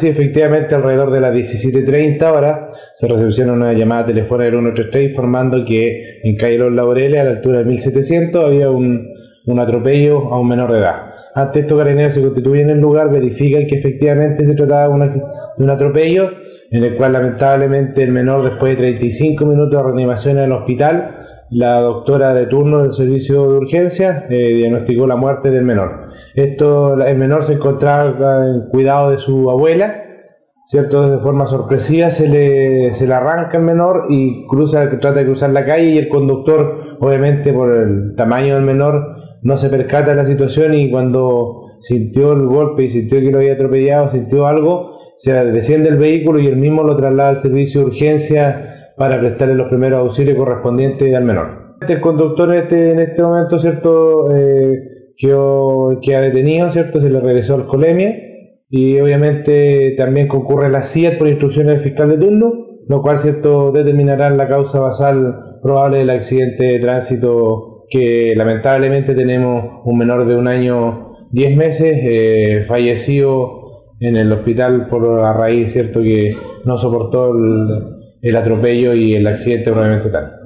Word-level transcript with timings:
Sí, 0.00 0.06
efectivamente, 0.06 0.76
alrededor 0.76 1.10
de 1.10 1.20
las 1.20 1.34
17.30 1.34 2.22
horas 2.30 2.78
se 2.94 3.08
recepciona 3.08 3.52
una 3.52 3.72
llamada 3.72 4.06
telefónica 4.06 4.44
del 4.44 4.60
133 4.60 5.10
informando 5.10 5.64
que 5.66 6.20
en 6.22 6.36
calle 6.36 6.56
Los 6.56 6.72
Laureles, 6.72 7.20
a 7.20 7.24
la 7.24 7.30
altura 7.30 7.58
de 7.58 7.64
1700, 7.64 8.44
había 8.44 8.70
un, 8.70 9.08
atropello 9.58 10.32
a 10.32 10.38
un 10.38 10.46
menor 10.46 10.70
de 10.70 10.78
edad. 10.78 10.94
Ante 11.34 11.60
esto, 11.60 11.76
Carabineros 11.76 12.14
se 12.14 12.22
constituyen 12.22 12.70
en 12.70 12.76
el 12.76 12.80
lugar, 12.80 13.10
verifican 13.10 13.66
que 13.66 13.80
efectivamente 13.80 14.44
se 14.44 14.54
trataba 14.54 14.96
de, 15.04 15.14
de 15.14 15.64
un 15.64 15.70
atropello, 15.70 16.30
en 16.70 16.84
el 16.84 16.94
cual 16.94 17.14
lamentablemente 17.14 18.00
el 18.00 18.12
menor, 18.12 18.44
después 18.44 18.76
de 18.76 18.82
35 18.82 19.46
minutos 19.46 19.82
de 19.82 19.82
reanimación 19.82 20.38
en 20.38 20.44
el 20.44 20.52
hospital, 20.52 21.18
la 21.50 21.80
doctora 21.80 22.34
de 22.34 22.46
turno 22.46 22.82
del 22.82 22.92
servicio 22.92 23.50
de 23.50 23.56
urgencia 23.56 24.26
eh, 24.28 24.54
diagnosticó 24.54 25.08
la 25.08 25.16
muerte 25.16 25.50
del 25.50 25.64
menor. 25.64 26.07
Esto, 26.38 26.96
el 27.02 27.18
menor 27.18 27.42
se 27.42 27.54
encontraba 27.54 28.46
en 28.46 28.68
cuidado 28.70 29.10
de 29.10 29.18
su 29.18 29.50
abuela, 29.50 30.04
¿cierto? 30.66 31.10
De 31.10 31.18
forma 31.18 31.48
sorpresiva 31.48 32.12
se 32.12 32.28
le, 32.28 32.92
se 32.92 33.08
le 33.08 33.14
arranca 33.14 33.58
el 33.58 33.64
menor 33.64 34.06
y 34.08 34.46
cruza, 34.46 34.88
trata 34.88 35.14
de 35.14 35.24
cruzar 35.24 35.50
la 35.50 35.64
calle 35.64 35.90
y 35.90 35.98
el 35.98 36.08
conductor, 36.08 36.96
obviamente 37.00 37.52
por 37.52 37.74
el 37.74 38.14
tamaño 38.14 38.54
del 38.54 38.62
menor, 38.62 39.16
no 39.42 39.56
se 39.56 39.68
percata 39.68 40.10
de 40.10 40.16
la 40.16 40.26
situación 40.26 40.74
y 40.74 40.92
cuando 40.92 41.72
sintió 41.80 42.34
el 42.34 42.46
golpe 42.46 42.84
y 42.84 42.90
sintió 42.90 43.18
que 43.18 43.32
lo 43.32 43.38
había 43.38 43.54
atropellado, 43.54 44.10
sintió 44.10 44.46
algo, 44.46 44.96
se 45.16 45.32
desciende 45.32 45.88
el 45.88 45.96
vehículo 45.96 46.38
y 46.38 46.46
él 46.46 46.56
mismo 46.56 46.84
lo 46.84 46.96
traslada 46.96 47.30
al 47.30 47.40
servicio 47.40 47.80
de 47.80 47.86
urgencia 47.86 48.92
para 48.96 49.18
prestarle 49.18 49.56
los 49.56 49.68
primeros 49.70 49.98
auxilios 49.98 50.38
correspondientes 50.38 51.12
al 51.16 51.24
menor. 51.24 51.74
El 51.88 52.00
conductor 52.00 52.54
en 52.54 52.62
este, 52.62 52.92
en 52.92 53.00
este 53.00 53.22
momento, 53.22 53.58
¿cierto? 53.58 54.30
Eh, 54.36 54.97
que 55.18 56.16
ha 56.16 56.20
detenido, 56.20 56.70
¿cierto? 56.70 57.00
Se 57.00 57.10
le 57.10 57.20
regresó 57.20 57.56
al 57.56 57.66
colemia 57.66 58.14
y 58.70 59.00
obviamente 59.00 59.94
también 59.96 60.28
concurre 60.28 60.70
la 60.70 60.82
CIAT 60.82 61.18
por 61.18 61.28
instrucciones 61.28 61.74
del 61.74 61.82
fiscal 61.82 62.10
de 62.10 62.18
turno, 62.18 62.52
lo 62.86 63.02
cual, 63.02 63.18
¿cierto?, 63.18 63.72
determinará 63.72 64.30
la 64.30 64.48
causa 64.48 64.80
basal 64.80 65.58
probable 65.62 65.98
del 65.98 66.10
accidente 66.10 66.64
de 66.64 66.80
tránsito 66.80 67.86
que 67.90 68.34
lamentablemente 68.36 69.14
tenemos 69.14 69.80
un 69.84 69.98
menor 69.98 70.26
de 70.26 70.36
un 70.36 70.46
año 70.46 71.16
10 71.32 71.56
meses 71.56 71.98
eh, 72.02 72.64
fallecido 72.68 73.94
en 74.00 74.16
el 74.16 74.32
hospital 74.32 74.86
por 74.88 75.20
a 75.20 75.32
raíz, 75.32 75.72
¿cierto?, 75.72 76.00
que 76.00 76.32
no 76.64 76.76
soportó 76.76 77.32
el, 77.34 77.98
el 78.22 78.36
atropello 78.36 78.94
y 78.94 79.14
el 79.14 79.26
accidente 79.26 79.70
probablemente 79.70 80.10
tal. 80.10 80.37